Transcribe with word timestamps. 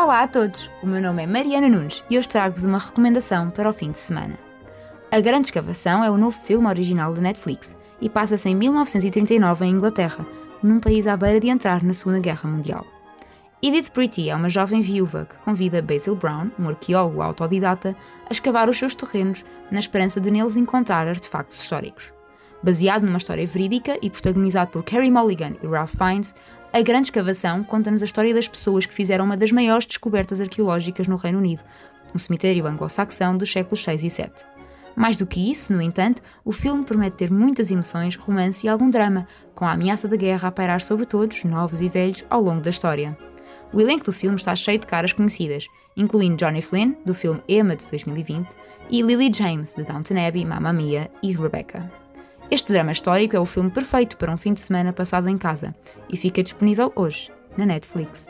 Olá 0.00 0.22
a 0.22 0.28
todos, 0.28 0.70
o 0.80 0.86
meu 0.86 1.02
nome 1.02 1.24
é 1.24 1.26
Mariana 1.26 1.68
Nunes 1.68 2.04
e 2.08 2.16
hoje 2.16 2.28
trago-vos 2.28 2.64
uma 2.64 2.78
recomendação 2.78 3.50
para 3.50 3.68
o 3.68 3.72
fim 3.72 3.90
de 3.90 3.98
semana. 3.98 4.38
A 5.10 5.18
Grande 5.18 5.48
Escavação 5.48 6.04
é 6.04 6.08
o 6.08 6.16
novo 6.16 6.38
filme 6.38 6.68
original 6.68 7.12
da 7.12 7.20
Netflix 7.20 7.76
e 8.00 8.08
passa-se 8.08 8.48
em 8.48 8.54
1939 8.54 9.66
em 9.66 9.70
Inglaterra, 9.70 10.24
num 10.62 10.78
país 10.78 11.08
à 11.08 11.16
beira 11.16 11.40
de 11.40 11.48
entrar 11.48 11.82
na 11.82 11.92
Segunda 11.92 12.20
Guerra 12.20 12.48
Mundial. 12.48 12.86
Edith 13.60 13.90
Pretty 13.90 14.30
é 14.30 14.36
uma 14.36 14.48
jovem 14.48 14.82
viúva 14.82 15.26
que 15.26 15.36
convida 15.40 15.82
Basil 15.82 16.14
Brown, 16.14 16.48
um 16.60 16.68
arqueólogo 16.68 17.20
autodidata, 17.20 17.96
a 18.30 18.32
escavar 18.32 18.70
os 18.70 18.78
seus 18.78 18.94
terrenos 18.94 19.44
na 19.68 19.80
esperança 19.80 20.20
de 20.20 20.30
neles 20.30 20.56
encontrar 20.56 21.08
artefactos 21.08 21.60
históricos. 21.60 22.12
Baseado 22.62 23.04
numa 23.04 23.18
história 23.18 23.46
verídica 23.48 23.98
e 24.00 24.08
protagonizado 24.08 24.70
por 24.70 24.84
Carey 24.84 25.10
Mulligan 25.10 25.54
e 25.60 25.66
Ralph 25.66 25.94
Fiennes, 25.96 26.34
a 26.72 26.82
Grande 26.82 27.06
Escavação 27.06 27.64
conta-nos 27.64 28.02
a 28.02 28.04
história 28.04 28.34
das 28.34 28.46
pessoas 28.46 28.84
que 28.84 28.92
fizeram 28.92 29.24
uma 29.24 29.36
das 29.36 29.50
maiores 29.50 29.86
descobertas 29.86 30.40
arqueológicas 30.40 31.06
no 31.06 31.16
Reino 31.16 31.38
Unido, 31.38 31.62
um 32.14 32.18
cemitério 32.18 32.66
anglo-saxão 32.66 33.36
dos 33.36 33.50
séculos 33.50 33.82
6 33.82 34.04
e 34.04 34.10
7. 34.10 34.44
Mais 34.94 35.16
do 35.16 35.26
que 35.26 35.50
isso, 35.50 35.72
no 35.72 35.80
entanto, 35.80 36.20
o 36.44 36.52
filme 36.52 36.84
promete 36.84 37.16
ter 37.16 37.30
muitas 37.30 37.70
emoções, 37.70 38.16
romance 38.16 38.66
e 38.66 38.68
algum 38.68 38.90
drama, 38.90 39.26
com 39.54 39.64
a 39.64 39.72
ameaça 39.72 40.08
da 40.08 40.16
guerra 40.16 40.48
a 40.48 40.52
pairar 40.52 40.80
sobre 40.80 41.06
todos, 41.06 41.44
novos 41.44 41.80
e 41.80 41.88
velhos, 41.88 42.24
ao 42.28 42.42
longo 42.42 42.60
da 42.60 42.70
história. 42.70 43.16
O 43.72 43.80
elenco 43.80 44.06
do 44.06 44.12
filme 44.12 44.36
está 44.36 44.54
cheio 44.56 44.78
de 44.78 44.86
caras 44.86 45.12
conhecidas, 45.12 45.66
incluindo 45.96 46.36
Johnny 46.36 46.60
Flynn, 46.60 46.94
do 47.04 47.14
filme 47.14 47.42
Emma 47.48 47.76
de 47.76 47.86
2020, 47.88 48.48
e 48.90 49.02
Lily 49.02 49.30
James, 49.34 49.74
de 49.74 49.84
Downton 49.84 50.26
Abbey, 50.26 50.44
Mamma 50.44 50.72
Mia 50.72 51.10
e 51.22 51.32
Rebecca. 51.32 51.90
Este 52.50 52.72
drama 52.72 52.92
histórico 52.92 53.36
é 53.36 53.40
o 53.40 53.44
filme 53.44 53.70
perfeito 53.70 54.16
para 54.16 54.32
um 54.32 54.38
fim 54.38 54.54
de 54.54 54.60
semana 54.60 54.90
passado 54.90 55.28
em 55.28 55.36
casa 55.36 55.74
e 56.10 56.16
fica 56.16 56.42
disponível 56.42 56.90
hoje 56.96 57.30
na 57.58 57.66
Netflix. 57.66 58.26